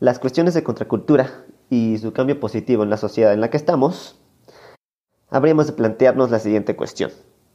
las 0.01 0.19
cuestiones 0.19 0.55
de 0.55 0.65
contracultura 0.65 1.45
y 1.71 1.99
su 1.99 2.13
cambio 2.13 2.41
positivo 2.41 2.83
en 2.83 2.91
la 2.91 2.97
sociedad 2.97 3.33
en 3.33 3.41
la 3.41 3.49
que 3.49 3.59
estamos, 3.59 4.19
habríamos 5.31 5.69
de 5.69 5.75
plantearnos 5.75 6.33
la 6.33 6.41
siguiente 6.41 6.75
cuestión. 6.75 7.13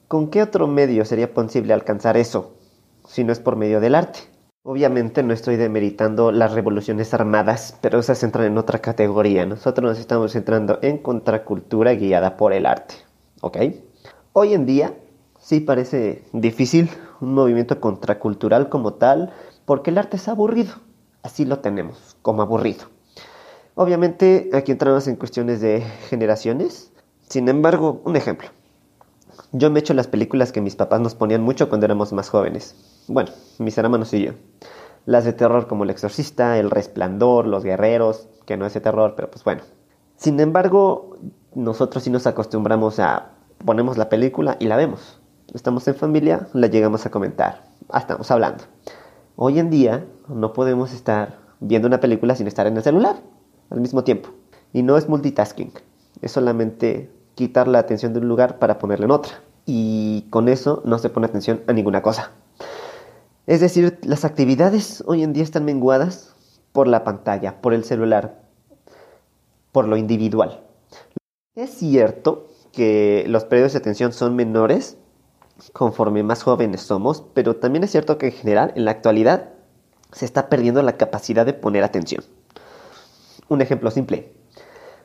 ¿Con 0.07 0.29
qué 0.29 0.41
otro 0.41 0.67
medio 0.67 1.03
sería 1.03 1.33
posible 1.33 1.73
alcanzar 1.73 2.15
eso 2.15 2.53
si 3.09 3.25
no 3.25 3.33
es 3.33 3.41
por 3.41 3.57
medio 3.57 3.81
del 3.81 3.95
arte? 3.95 4.28
Obviamente 4.63 5.23
no 5.23 5.33
estoy 5.33 5.55
demeritando 5.55 6.33
las 6.33 6.51
revoluciones 6.51 7.13
armadas, 7.13 7.77
pero 7.79 7.97
esas 7.97 8.21
entran 8.23 8.45
en 8.45 8.57
otra 8.57 8.79
categoría. 8.79 9.45
Nosotros 9.45 9.89
nos 9.89 9.99
estamos 9.99 10.33
centrando 10.33 10.79
en 10.81 10.97
contracultura 10.97 11.93
guiada 11.93 12.35
por 12.35 12.51
el 12.51 12.65
arte. 12.65 12.95
¿Ok? 13.39 13.57
Hoy 14.33 14.53
en 14.53 14.65
día 14.65 14.93
sí 15.39 15.61
parece 15.61 16.23
difícil 16.33 16.89
un 17.21 17.35
movimiento 17.35 17.79
contracultural 17.79 18.67
como 18.67 18.95
tal, 18.95 19.31
porque 19.63 19.91
el 19.91 19.97
arte 19.97 20.17
es 20.17 20.27
aburrido. 20.27 20.73
Así 21.23 21.45
lo 21.45 21.59
tenemos, 21.59 22.17
como 22.21 22.41
aburrido. 22.41 22.83
Obviamente 23.75 24.49
aquí 24.53 24.73
entramos 24.73 25.07
en 25.07 25.15
cuestiones 25.15 25.61
de 25.61 25.83
generaciones. 26.09 26.91
Sin 27.29 27.47
embargo, 27.47 28.01
un 28.03 28.17
ejemplo. 28.17 28.49
Yo 29.53 29.71
me 29.71 29.79
echo 29.79 29.93
las 29.93 30.07
películas 30.07 30.51
que 30.51 30.59
mis 30.59 30.75
papás 30.75 30.99
nos 30.99 31.15
ponían 31.15 31.41
mucho 31.43 31.69
cuando 31.69 31.85
éramos 31.85 32.11
más 32.11 32.27
jóvenes. 32.27 32.98
Bueno, 33.07 33.31
mis 33.57 33.77
hermanos 33.77 34.13
y 34.13 34.25
yo. 34.25 34.31
Las 35.05 35.25
de 35.25 35.33
terror 35.33 35.67
como 35.67 35.83
El 35.83 35.89
Exorcista, 35.89 36.57
El 36.57 36.69
Resplandor, 36.69 37.47
Los 37.47 37.63
Guerreros, 37.63 38.27
que 38.45 38.57
no 38.57 38.65
es 38.65 38.73
de 38.73 38.81
terror, 38.81 39.13
pero 39.15 39.31
pues 39.31 39.43
bueno. 39.43 39.61
Sin 40.17 40.39
embargo, 40.39 41.17
nosotros 41.55 42.03
sí 42.03 42.09
nos 42.09 42.27
acostumbramos 42.27 42.99
a 42.99 43.31
ponemos 43.65 43.97
la 43.97 44.09
película 44.09 44.57
y 44.59 44.65
la 44.65 44.77
vemos. 44.77 45.19
Estamos 45.53 45.87
en 45.87 45.95
familia, 45.95 46.47
la 46.53 46.67
llegamos 46.67 47.05
a 47.05 47.11
comentar, 47.11 47.63
ah, 47.89 47.99
estamos 47.99 48.29
hablando. 48.31 48.63
Hoy 49.35 49.59
en 49.59 49.69
día 49.69 50.05
no 50.27 50.53
podemos 50.53 50.93
estar 50.93 51.39
viendo 51.59 51.87
una 51.87 51.99
película 51.99 52.35
sin 52.35 52.47
estar 52.47 52.67
en 52.67 52.77
el 52.77 52.83
celular 52.83 53.17
al 53.69 53.81
mismo 53.81 54.03
tiempo. 54.03 54.29
Y 54.73 54.83
no 54.83 54.97
es 54.97 55.09
multitasking, 55.09 55.71
es 56.21 56.31
solamente 56.31 57.11
quitar 57.35 57.67
la 57.67 57.79
atención 57.79 58.13
de 58.13 58.19
un 58.19 58.27
lugar 58.27 58.59
para 58.59 58.77
ponerla 58.77 59.05
en 59.05 59.11
otra. 59.11 59.33
Y 59.65 60.27
con 60.29 60.49
eso 60.49 60.81
no 60.85 60.97
se 60.99 61.09
pone 61.09 61.27
atención 61.27 61.61
a 61.67 61.73
ninguna 61.73 62.01
cosa. 62.01 62.31
Es 63.49 63.61
decir, 63.61 63.97
las 64.03 64.25
actividades 64.25 65.03
hoy 65.07 65.23
en 65.23 65.33
día 65.33 65.41
están 65.41 65.65
menguadas 65.65 66.35
por 66.71 66.87
la 66.87 67.03
pantalla, 67.03 67.61
por 67.61 67.73
el 67.73 67.83
celular, 67.83 68.43
por 69.71 69.87
lo 69.87 69.97
individual. 69.97 70.67
Es 71.55 71.71
cierto 71.71 72.45
que 72.71 73.25
los 73.27 73.45
periodos 73.45 73.73
de 73.73 73.79
atención 73.79 74.13
son 74.13 74.35
menores 74.35 74.97
conforme 75.73 76.21
más 76.21 76.43
jóvenes 76.43 76.81
somos, 76.81 77.23
pero 77.33 77.55
también 77.55 77.83
es 77.83 77.89
cierto 77.89 78.19
que 78.19 78.27
en 78.27 78.33
general 78.33 78.71
en 78.75 78.85
la 78.85 78.91
actualidad 78.91 79.49
se 80.11 80.25
está 80.25 80.47
perdiendo 80.47 80.83
la 80.83 80.97
capacidad 80.97 81.43
de 81.43 81.53
poner 81.53 81.83
atención. 81.83 82.23
Un 83.47 83.63
ejemplo 83.63 83.89
simple. 83.89 84.31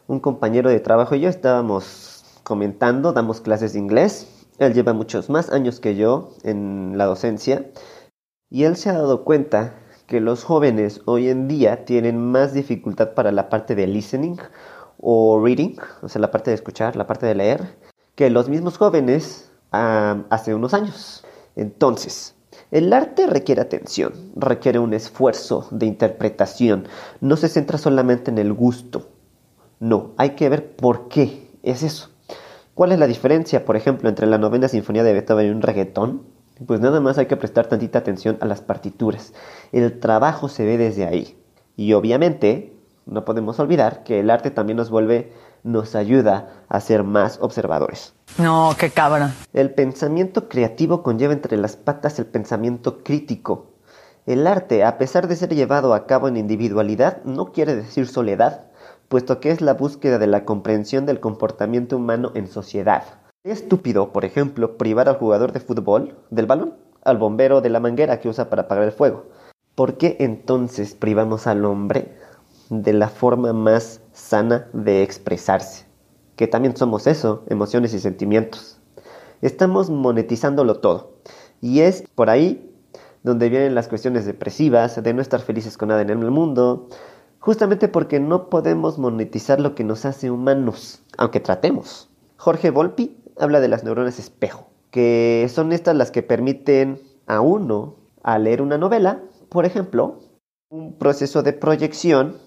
Un 0.06 0.20
compañero 0.20 0.68
de 0.68 0.80
trabajo 0.80 1.14
y 1.14 1.20
yo 1.20 1.30
estábamos 1.30 2.26
comentando, 2.42 3.14
damos 3.14 3.40
clases 3.40 3.72
de 3.72 3.78
inglés. 3.78 4.28
Él 4.58 4.74
lleva 4.74 4.92
muchos 4.92 5.30
más 5.30 5.48
años 5.48 5.80
que 5.80 5.96
yo 5.96 6.34
en 6.42 6.98
la 6.98 7.06
docencia 7.06 7.70
y 8.54 8.62
él 8.62 8.76
se 8.76 8.88
ha 8.88 8.92
dado 8.92 9.24
cuenta 9.24 9.74
que 10.06 10.20
los 10.20 10.44
jóvenes 10.44 11.00
hoy 11.06 11.28
en 11.28 11.48
día 11.48 11.84
tienen 11.84 12.24
más 12.24 12.54
dificultad 12.54 13.12
para 13.12 13.32
la 13.32 13.48
parte 13.48 13.74
de 13.74 13.88
listening 13.88 14.36
o 15.00 15.42
reading, 15.44 15.74
o 16.02 16.08
sea, 16.08 16.20
la 16.20 16.30
parte 16.30 16.52
de 16.52 16.54
escuchar, 16.54 16.94
la 16.94 17.08
parte 17.08 17.26
de 17.26 17.34
leer, 17.34 17.76
que 18.14 18.30
los 18.30 18.48
mismos 18.48 18.78
jóvenes 18.78 19.50
hace 19.72 20.54
unos 20.54 20.72
años. 20.72 21.24
Entonces, 21.56 22.36
el 22.70 22.92
arte 22.92 23.26
requiere 23.26 23.60
atención, 23.60 24.12
requiere 24.36 24.78
un 24.78 24.94
esfuerzo 24.94 25.66
de 25.72 25.86
interpretación, 25.86 26.86
no 27.20 27.36
se 27.36 27.48
centra 27.48 27.76
solamente 27.76 28.30
en 28.30 28.38
el 28.38 28.52
gusto, 28.52 29.08
no, 29.80 30.12
hay 30.16 30.36
que 30.36 30.48
ver 30.48 30.76
por 30.76 31.08
qué 31.08 31.50
es 31.64 31.82
eso. 31.82 32.10
¿Cuál 32.74 32.92
es 32.92 33.00
la 33.00 33.08
diferencia, 33.08 33.64
por 33.64 33.74
ejemplo, 33.74 34.08
entre 34.08 34.28
la 34.28 34.38
novena 34.38 34.68
sinfonía 34.68 35.02
de 35.02 35.12
Beethoven 35.12 35.48
y 35.48 35.50
un 35.50 35.60
reggaetón? 35.60 36.33
Pues 36.66 36.80
nada 36.80 37.00
más 37.00 37.18
hay 37.18 37.26
que 37.26 37.36
prestar 37.36 37.66
tantita 37.66 37.98
atención 37.98 38.38
a 38.40 38.46
las 38.46 38.60
partituras. 38.60 39.32
El 39.72 39.98
trabajo 39.98 40.48
se 40.48 40.64
ve 40.64 40.78
desde 40.78 41.04
ahí. 41.04 41.36
Y 41.76 41.94
obviamente, 41.94 42.76
no 43.06 43.24
podemos 43.24 43.58
olvidar 43.58 44.04
que 44.04 44.20
el 44.20 44.30
arte 44.30 44.50
también 44.50 44.76
nos 44.76 44.88
vuelve, 44.88 45.32
nos 45.64 45.96
ayuda 45.96 46.64
a 46.68 46.80
ser 46.80 47.02
más 47.02 47.38
observadores. 47.40 48.14
No, 48.38 48.74
qué 48.78 48.90
cabra. 48.90 49.34
El 49.52 49.74
pensamiento 49.74 50.48
creativo 50.48 51.02
conlleva 51.02 51.32
entre 51.32 51.56
las 51.56 51.76
patas 51.76 52.18
el 52.20 52.26
pensamiento 52.26 53.02
crítico. 53.02 53.72
El 54.24 54.46
arte, 54.46 54.84
a 54.84 54.96
pesar 54.96 55.26
de 55.26 55.36
ser 55.36 55.54
llevado 55.54 55.92
a 55.92 56.06
cabo 56.06 56.28
en 56.28 56.36
individualidad, 56.36 57.22
no 57.24 57.52
quiere 57.52 57.74
decir 57.74 58.06
soledad, 58.06 58.66
puesto 59.08 59.40
que 59.40 59.50
es 59.50 59.60
la 59.60 59.74
búsqueda 59.74 60.18
de 60.18 60.28
la 60.28 60.44
comprensión 60.44 61.04
del 61.04 61.20
comportamiento 61.20 61.96
humano 61.96 62.30
en 62.34 62.46
sociedad. 62.46 63.02
Es 63.44 63.60
estúpido, 63.60 64.10
por 64.10 64.24
ejemplo, 64.24 64.78
privar 64.78 65.06
al 65.06 65.18
jugador 65.18 65.52
de 65.52 65.60
fútbol 65.60 66.16
del 66.30 66.46
balón, 66.46 66.76
al 67.02 67.18
bombero 67.18 67.60
de 67.60 67.68
la 67.68 67.78
manguera 67.78 68.18
que 68.18 68.30
usa 68.30 68.48
para 68.48 68.62
apagar 68.62 68.84
el 68.84 68.92
fuego. 68.92 69.26
¿Por 69.74 69.98
qué 69.98 70.16
entonces 70.20 70.94
privamos 70.94 71.46
al 71.46 71.66
hombre 71.66 72.16
de 72.70 72.94
la 72.94 73.10
forma 73.10 73.52
más 73.52 74.00
sana 74.14 74.70
de 74.72 75.02
expresarse? 75.02 75.84
Que 76.36 76.46
también 76.46 76.74
somos 76.74 77.06
eso, 77.06 77.44
emociones 77.48 77.92
y 77.92 77.98
sentimientos. 77.98 78.78
Estamos 79.42 79.90
monetizándolo 79.90 80.76
todo. 80.76 81.18
Y 81.60 81.80
es 81.80 82.02
por 82.14 82.30
ahí 82.30 82.74
donde 83.24 83.50
vienen 83.50 83.74
las 83.74 83.88
cuestiones 83.88 84.24
depresivas, 84.24 85.02
de 85.02 85.12
no 85.12 85.20
estar 85.20 85.42
felices 85.42 85.76
con 85.76 85.90
nada 85.90 86.00
en 86.00 86.08
el 86.08 86.30
mundo, 86.30 86.88
justamente 87.40 87.88
porque 87.88 88.20
no 88.20 88.48
podemos 88.48 88.98
monetizar 88.98 89.60
lo 89.60 89.74
que 89.74 89.84
nos 89.84 90.06
hace 90.06 90.30
humanos, 90.30 91.02
aunque 91.18 91.40
tratemos. 91.40 92.08
Jorge 92.38 92.70
Volpi 92.70 93.18
habla 93.38 93.60
de 93.60 93.68
las 93.68 93.84
neuronas 93.84 94.18
espejo, 94.18 94.68
que 94.90 95.48
son 95.52 95.72
estas 95.72 95.96
las 95.96 96.10
que 96.10 96.22
permiten 96.22 97.00
a 97.26 97.40
uno, 97.40 97.96
al 98.22 98.44
leer 98.44 98.62
una 98.62 98.78
novela, 98.78 99.22
por 99.48 99.66
ejemplo, 99.66 100.20
un 100.68 100.98
proceso 100.98 101.42
de 101.42 101.52
proyección 101.52 102.38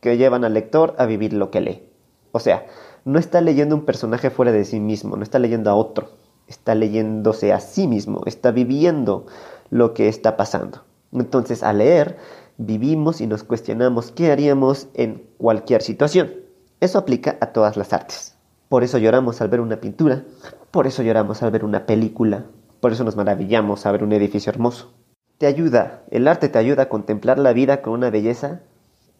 que 0.00 0.16
llevan 0.16 0.44
al 0.44 0.54
lector 0.54 0.94
a 0.98 1.06
vivir 1.06 1.32
lo 1.32 1.50
que 1.50 1.60
lee. 1.60 1.88
O 2.32 2.40
sea, 2.40 2.66
no 3.04 3.18
está 3.18 3.40
leyendo 3.40 3.74
un 3.74 3.84
personaje 3.84 4.30
fuera 4.30 4.52
de 4.52 4.64
sí 4.64 4.80
mismo, 4.80 5.16
no 5.16 5.22
está 5.22 5.38
leyendo 5.38 5.70
a 5.70 5.74
otro, 5.74 6.10
está 6.48 6.74
leyéndose 6.74 7.52
a 7.52 7.60
sí 7.60 7.86
mismo, 7.86 8.22
está 8.26 8.50
viviendo 8.50 9.26
lo 9.70 9.94
que 9.94 10.08
está 10.08 10.36
pasando. 10.36 10.84
Entonces, 11.12 11.62
al 11.62 11.78
leer, 11.78 12.18
vivimos 12.58 13.20
y 13.20 13.26
nos 13.26 13.44
cuestionamos 13.44 14.12
qué 14.12 14.30
haríamos 14.30 14.88
en 14.94 15.26
cualquier 15.38 15.82
situación. 15.82 16.32
Eso 16.80 16.98
aplica 16.98 17.38
a 17.40 17.52
todas 17.52 17.76
las 17.76 17.92
artes. 17.92 18.35
Por 18.68 18.82
eso 18.82 18.98
lloramos 18.98 19.40
al 19.40 19.48
ver 19.48 19.60
una 19.60 19.80
pintura, 19.80 20.24
por 20.72 20.88
eso 20.88 21.02
lloramos 21.02 21.42
al 21.42 21.52
ver 21.52 21.64
una 21.64 21.86
película, 21.86 22.46
por 22.80 22.92
eso 22.92 23.04
nos 23.04 23.14
maravillamos 23.14 23.86
al 23.86 23.92
ver 23.92 24.02
un 24.02 24.12
edificio 24.12 24.50
hermoso. 24.50 24.92
Te 25.38 25.46
ayuda, 25.46 26.02
el 26.10 26.26
arte 26.26 26.48
te 26.48 26.58
ayuda 26.58 26.84
a 26.84 26.88
contemplar 26.88 27.38
la 27.38 27.52
vida 27.52 27.80
con 27.80 27.92
una 27.92 28.10
belleza 28.10 28.62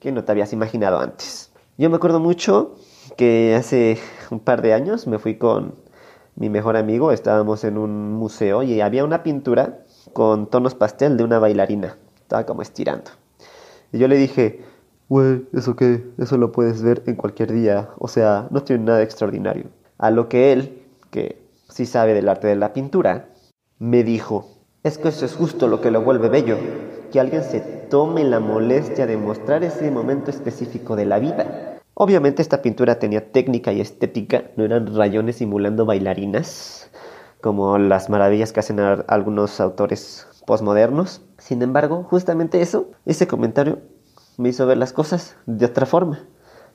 que 0.01 0.11
no 0.11 0.25
te 0.25 0.33
habías 0.33 0.53
imaginado 0.53 0.99
antes. 0.99 1.53
Yo 1.79 1.89
me 1.91 1.97
acuerdo 1.97 2.19
mucho 2.19 2.75
que 3.17 3.55
hace 3.55 3.99
un 4.31 4.41
par 4.41 4.63
de 4.63 4.73
años 4.73 5.07
me 5.07 5.19
fui 5.19 5.37
con 5.37 5.75
mi 6.35 6.51
mejor 6.51 6.77
amigo, 6.77 7.13
estábamos 7.13 7.63
en 7.65 7.79
un 7.79 8.15
museo 8.15 8.63
y 8.63 8.81
había 8.81 9.05
una 9.05 9.23
pintura 9.23 9.85
con 10.13 10.49
tonos 10.49 10.75
pastel 10.75 11.17
de 11.17 11.25
una 11.25 11.39
bailarina, 11.39 11.99
estaba 12.17 12.47
como 12.47 12.63
estirando. 12.63 13.11
Y 13.93 13.99
yo 13.99 14.09
le 14.09 14.17
dije, 14.17 14.65
güey, 15.09 15.47
¿eso 15.53 15.77
qué? 15.77 16.05
Eso 16.19 16.37
lo 16.37 16.53
puedes 16.53 16.83
ver 16.83 17.03
en 17.07 17.17
cualquier 17.17 17.53
día, 17.53 17.91
o 17.99 18.09
sea, 18.09 18.49
no 18.51 18.63
tiene 18.63 18.85
nada 18.85 19.03
extraordinario. 19.03 19.67
A 19.99 20.11
lo 20.11 20.29
que 20.29 20.53
él, 20.53 20.83
que 21.11 21.43
sí 21.69 21.87
sabe 21.87 22.15
del 22.15 22.29
arte 22.29 22.49
de 22.49 22.57
la 22.57 22.73
pintura, 22.73 23.29
me 23.79 24.05
dijo, 24.05 24.49
es 24.83 24.99
que 24.99 25.09
eso 25.09 25.25
es 25.25 25.35
justo 25.35 25.69
lo 25.69 25.81
que 25.81 25.91
lo 25.91 26.03
vuelve 26.03 26.29
bello, 26.29 26.57
que 27.13 27.21
alguien 27.21 27.43
se 27.43 27.61
tome 27.61 28.25
la 28.25 28.41
molestia 28.41 29.07
de 29.07 29.17
mostrar 29.17 29.65
ese 29.65 29.91
momento 29.91 30.31
específico 30.31 30.97
de 30.97 31.07
la 31.07 31.19
vida. 31.19 31.79
Obviamente 31.95 32.43
esta 32.43 32.61
pintura 32.61 32.99
tenía 32.99 33.33
técnica 33.33 33.73
y 33.73 33.81
estética, 33.81 34.51
no 34.57 34.65
eran 34.65 34.95
rayones 34.95 35.37
simulando 35.37 35.87
bailarinas, 35.87 36.91
como 37.41 37.79
las 37.79 38.11
maravillas 38.11 38.53
que 38.53 38.61
hacen 38.61 38.81
algunos 38.81 39.61
autores 39.61 40.27
postmodernos. 40.47 41.23
Sin 41.39 41.63
embargo, 41.63 42.05
justamente 42.05 42.61
eso, 42.61 42.91
ese 43.05 43.27
comentario 43.27 43.79
me 44.39 44.49
hizo 44.49 44.67
ver 44.67 44.79
las 44.79 44.93
cosas 44.93 45.37
de 45.47 45.67
otra 45.67 45.87
forma. 45.87 46.25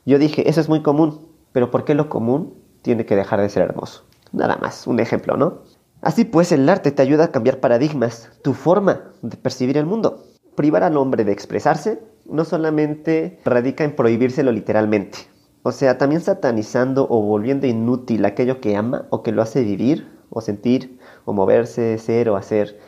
Yo 0.05 0.17
dije, 0.19 0.49
eso 0.49 0.61
es 0.61 0.69
muy 0.69 0.81
común, 0.81 1.27
pero 1.51 1.71
¿por 1.71 1.85
qué 1.85 1.93
lo 1.93 2.09
común 2.09 2.53
tiene 2.81 3.05
que 3.05 3.15
dejar 3.15 3.41
de 3.41 3.49
ser 3.49 3.63
hermoso? 3.63 4.03
Nada 4.31 4.57
más, 4.57 4.87
un 4.87 4.99
ejemplo, 4.99 5.37
¿no? 5.37 5.59
Así 6.01 6.25
pues, 6.25 6.51
el 6.51 6.67
arte 6.67 6.91
te 6.91 7.01
ayuda 7.01 7.25
a 7.25 7.31
cambiar 7.31 7.59
paradigmas, 7.59 8.29
tu 8.41 8.53
forma 8.53 9.11
de 9.21 9.37
percibir 9.37 9.77
el 9.77 9.85
mundo. 9.85 10.23
Privar 10.55 10.83
al 10.83 10.97
hombre 10.97 11.23
de 11.23 11.31
expresarse 11.31 11.99
no 12.25 12.45
solamente 12.45 13.39
radica 13.45 13.83
en 13.83 13.95
prohibírselo 13.95 14.51
literalmente, 14.51 15.19
o 15.63 15.71
sea, 15.71 15.97
también 15.97 16.21
satanizando 16.21 17.05
o 17.09 17.21
volviendo 17.21 17.67
inútil 17.67 18.25
aquello 18.25 18.59
que 18.61 18.75
ama 18.75 19.05
o 19.09 19.21
que 19.21 19.31
lo 19.31 19.41
hace 19.41 19.63
vivir 19.63 20.07
o 20.29 20.41
sentir 20.41 20.99
o 21.25 21.33
moverse, 21.33 21.97
ser 21.99 22.29
o 22.29 22.35
hacer. 22.35 22.79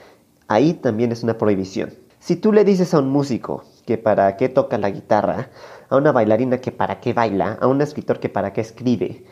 Ahí 0.48 0.74
también 0.74 1.12
es 1.12 1.24
una 1.24 1.38
prohibición. 1.38 1.94
Si 2.20 2.36
tú 2.36 2.52
le 2.52 2.64
dices 2.64 2.94
a 2.94 3.00
un 3.00 3.10
músico 3.10 3.64
que 3.86 3.98
para 3.98 4.38
qué 4.38 4.50
toca 4.50 4.78
la 4.78 4.90
guitarra, 4.90 5.50
a 5.90 5.98
una 5.98 6.12
bailarina 6.12 6.60
que 6.60 6.72
para 6.72 7.00
qué 7.00 7.14
baila, 7.14 7.58
a 7.62 7.68
un 7.68 7.82
escritor 7.82 8.20
que 8.20 8.30
para 8.30 8.54
qué 8.54 8.62
escribe, 8.62 9.26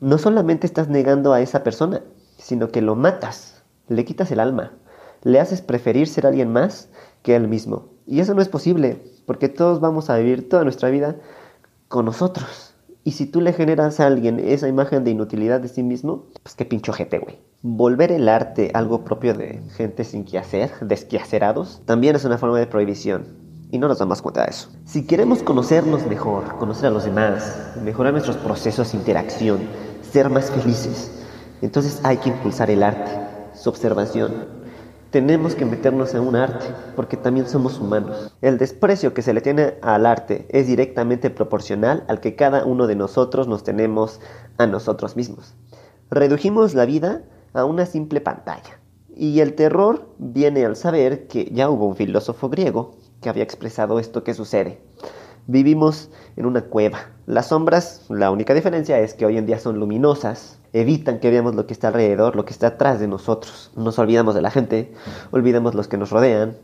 no 0.00 0.18
solamente 0.18 0.66
estás 0.66 0.88
negando 0.88 1.32
a 1.32 1.40
esa 1.40 1.62
persona, 1.62 2.02
sino 2.38 2.70
que 2.70 2.80
lo 2.80 2.96
matas, 2.96 3.62
le 3.88 4.04
quitas 4.04 4.30
el 4.30 4.40
alma, 4.40 4.72
le 5.22 5.40
haces 5.40 5.60
preferir 5.60 6.08
ser 6.08 6.26
alguien 6.26 6.52
más 6.52 6.88
que 7.22 7.36
él 7.36 7.48
mismo. 7.48 7.88
Y 8.06 8.20
eso 8.20 8.34
no 8.34 8.42
es 8.42 8.48
posible, 8.48 9.02
porque 9.26 9.48
todos 9.48 9.80
vamos 9.80 10.10
a 10.10 10.16
vivir 10.16 10.48
toda 10.48 10.64
nuestra 10.64 10.90
vida 10.90 11.16
con 11.88 12.06
nosotros. 12.06 12.74
Y 13.04 13.12
si 13.12 13.26
tú 13.26 13.40
le 13.40 13.52
generas 13.52 14.00
a 14.00 14.06
alguien 14.06 14.38
esa 14.38 14.68
imagen 14.68 15.04
de 15.04 15.10
inutilidad 15.10 15.60
de 15.60 15.68
sí 15.68 15.82
mismo, 15.82 16.26
pues 16.42 16.54
qué 16.54 16.64
pincho 16.64 16.92
jete, 16.92 17.18
güey. 17.18 17.38
Volver 17.62 18.12
el 18.12 18.28
arte 18.28 18.70
algo 18.74 19.04
propio 19.04 19.34
de 19.34 19.62
gente 19.76 20.04
sin 20.04 20.24
que 20.24 20.38
hacer, 20.38 20.70
desquacerados, 20.80 21.82
también 21.86 22.16
es 22.16 22.24
una 22.24 22.38
forma 22.38 22.58
de 22.58 22.66
prohibición. 22.66 23.49
Y 23.70 23.78
no 23.78 23.88
nos 23.88 23.98
damos 23.98 24.20
cuenta 24.20 24.42
de 24.44 24.50
eso. 24.50 24.68
Si 24.84 25.06
queremos 25.06 25.42
conocernos 25.42 26.06
mejor, 26.06 26.56
conocer 26.58 26.86
a 26.86 26.90
los 26.90 27.04
demás, 27.04 27.72
mejorar 27.82 28.12
nuestros 28.12 28.36
procesos 28.36 28.90
de 28.92 28.98
interacción, 28.98 29.60
ser 30.10 30.28
más 30.28 30.50
felices, 30.50 31.10
entonces 31.62 32.00
hay 32.02 32.16
que 32.16 32.30
impulsar 32.30 32.70
el 32.70 32.82
arte, 32.82 33.10
su 33.54 33.68
observación, 33.68 34.60
tenemos 35.10 35.56
que 35.56 35.64
meternos 35.64 36.14
en 36.14 36.20
un 36.20 36.36
arte, 36.36 36.66
porque 36.94 37.16
también 37.16 37.48
somos 37.48 37.80
humanos. 37.80 38.32
El 38.42 38.58
desprecio 38.58 39.12
que 39.12 39.22
se 39.22 39.34
le 39.34 39.40
tiene 39.40 39.74
al 39.82 40.06
arte 40.06 40.46
es 40.50 40.68
directamente 40.68 41.30
proporcional 41.30 42.04
al 42.06 42.20
que 42.20 42.36
cada 42.36 42.64
uno 42.64 42.86
de 42.86 42.94
nosotros 42.94 43.48
nos 43.48 43.64
tenemos 43.64 44.20
a 44.56 44.68
nosotros 44.68 45.16
mismos. 45.16 45.54
Redujimos 46.10 46.74
la 46.74 46.84
vida 46.84 47.22
a 47.54 47.64
una 47.64 47.86
simple 47.86 48.20
pantalla. 48.20 48.78
Y 49.16 49.40
el 49.40 49.54
terror 49.54 50.08
viene 50.18 50.64
al 50.64 50.76
saber 50.76 51.26
que 51.26 51.50
ya 51.52 51.68
hubo 51.68 51.86
un 51.86 51.96
filósofo 51.96 52.48
griego 52.48 52.92
que 53.20 53.28
había 53.28 53.42
expresado 53.42 53.98
esto 53.98 54.24
que 54.24 54.34
sucede. 54.34 54.80
Vivimos 55.46 56.10
en 56.36 56.46
una 56.46 56.62
cueva. 56.62 57.10
Las 57.26 57.48
sombras, 57.48 58.04
la 58.08 58.30
única 58.30 58.54
diferencia 58.54 59.00
es 59.00 59.14
que 59.14 59.26
hoy 59.26 59.36
en 59.36 59.46
día 59.46 59.58
son 59.58 59.78
luminosas, 59.78 60.58
evitan 60.72 61.18
que 61.18 61.30
veamos 61.30 61.54
lo 61.54 61.66
que 61.66 61.72
está 61.72 61.88
alrededor, 61.88 62.36
lo 62.36 62.44
que 62.44 62.52
está 62.52 62.68
atrás 62.68 63.00
de 63.00 63.08
nosotros. 63.08 63.72
Nos 63.76 63.98
olvidamos 63.98 64.34
de 64.34 64.42
la 64.42 64.50
gente, 64.50 64.92
olvidamos 65.30 65.74
los 65.74 65.88
que 65.88 65.96
nos 65.96 66.10
rodean, 66.10 66.56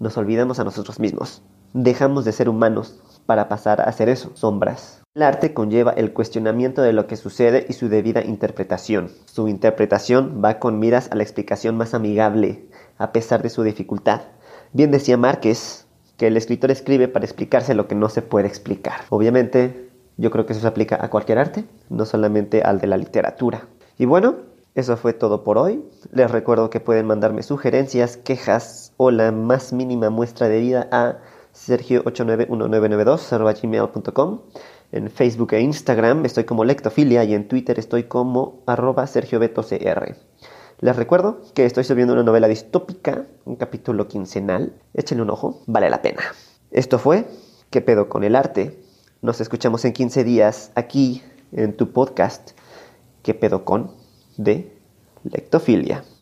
nos 0.00 0.16
olvidamos 0.16 0.58
a 0.58 0.64
nosotros 0.64 0.98
mismos. 0.98 1.42
Dejamos 1.72 2.24
de 2.24 2.32
ser 2.32 2.48
humanos 2.48 3.00
para 3.26 3.48
pasar 3.48 3.80
a 3.80 3.92
ser 3.92 4.08
eso, 4.08 4.30
sombras. 4.34 5.02
El 5.14 5.22
arte 5.22 5.54
conlleva 5.54 5.92
el 5.92 6.12
cuestionamiento 6.12 6.82
de 6.82 6.92
lo 6.92 7.06
que 7.06 7.16
sucede 7.16 7.66
y 7.68 7.72
su 7.74 7.88
debida 7.88 8.24
interpretación. 8.24 9.10
Su 9.26 9.48
interpretación 9.48 10.40
va 10.44 10.58
con 10.58 10.78
miras 10.78 11.08
a 11.10 11.14
la 11.14 11.22
explicación 11.22 11.76
más 11.76 11.94
amigable, 11.94 12.68
a 12.98 13.12
pesar 13.12 13.42
de 13.42 13.50
su 13.50 13.62
dificultad. 13.62 14.22
Bien 14.72 14.90
decía 14.90 15.16
Márquez 15.16 15.83
que 16.16 16.28
el 16.28 16.36
escritor 16.36 16.70
escribe 16.70 17.08
para 17.08 17.24
explicarse 17.24 17.74
lo 17.74 17.88
que 17.88 17.94
no 17.94 18.08
se 18.08 18.22
puede 18.22 18.46
explicar. 18.46 19.00
Obviamente, 19.10 19.90
yo 20.16 20.30
creo 20.30 20.46
que 20.46 20.52
eso 20.52 20.62
se 20.62 20.68
aplica 20.68 21.04
a 21.04 21.10
cualquier 21.10 21.38
arte, 21.38 21.64
no 21.90 22.04
solamente 22.04 22.62
al 22.62 22.80
de 22.80 22.86
la 22.86 22.96
literatura. 22.96 23.66
Y 23.98 24.04
bueno, 24.04 24.36
eso 24.74 24.96
fue 24.96 25.12
todo 25.12 25.44
por 25.44 25.58
hoy. 25.58 25.84
Les 26.12 26.30
recuerdo 26.30 26.70
que 26.70 26.80
pueden 26.80 27.06
mandarme 27.06 27.42
sugerencias, 27.42 28.16
quejas 28.16 28.92
o 28.96 29.10
la 29.10 29.32
más 29.32 29.72
mínima 29.72 30.10
muestra 30.10 30.48
de 30.48 30.60
vida 30.60 30.88
a 30.90 31.18
sergio891992.gmail.com 31.54 34.40
En 34.90 35.10
Facebook 35.10 35.54
e 35.54 35.60
Instagram 35.60 36.24
estoy 36.24 36.42
como 36.44 36.64
Lectofilia 36.64 37.22
y 37.24 37.34
en 37.34 37.46
Twitter 37.46 37.78
estoy 37.78 38.04
como 38.04 38.62
arroba 38.66 39.06
sergiobetocr. 39.06 40.16
Les 40.80 40.96
recuerdo 40.96 41.40
que 41.54 41.64
estoy 41.64 41.84
subiendo 41.84 42.12
una 42.12 42.22
novela 42.22 42.48
distópica, 42.48 43.26
un 43.44 43.56
capítulo 43.56 44.08
quincenal. 44.08 44.74
Échenle 44.92 45.22
un 45.22 45.30
ojo, 45.30 45.62
vale 45.66 45.88
la 45.90 46.02
pena. 46.02 46.22
Esto 46.70 46.98
fue 46.98 47.26
¿Qué 47.74 47.80
pedo 47.80 48.08
con 48.08 48.22
el 48.22 48.36
arte? 48.36 48.78
Nos 49.20 49.40
escuchamos 49.40 49.84
en 49.84 49.92
15 49.92 50.22
días 50.22 50.70
aquí 50.76 51.24
en 51.50 51.76
tu 51.76 51.90
podcast. 51.90 52.52
¿Qué 53.24 53.34
pedo 53.34 53.64
con? 53.64 53.90
de 54.36 54.72
Lectofilia. 55.24 56.04